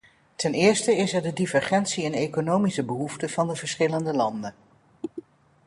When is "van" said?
3.29-3.47